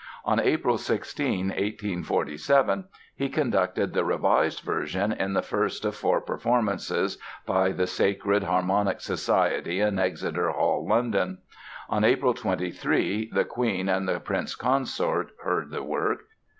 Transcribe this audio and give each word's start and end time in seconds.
On 0.25 0.39
April 0.39 0.79
16, 0.79 1.49
1847, 1.49 2.85
he 3.15 3.29
conducted 3.29 3.93
the 3.93 4.03
revised 4.03 4.61
version 4.61 5.11
in 5.11 5.33
the 5.33 5.43
first 5.43 5.85
of 5.85 5.93
four 5.95 6.19
performances 6.21 7.19
by 7.45 7.71
the 7.71 7.85
Sacred 7.85 8.41
Harmonic 8.41 8.99
Society 9.01 9.79
in 9.79 9.99
Exeter 9.99 10.49
Hall, 10.53 10.87
London. 10.87 11.37
On 11.87 12.03
April 12.03 12.33
23 12.33 13.29
the 13.31 13.45
Queen 13.45 13.87
and 13.87 14.09
the 14.09 14.19
Prince 14.19 14.55
Consort 14.55 15.33
heard 15.43 15.69
the 15.69 15.83
work. 15.83 16.21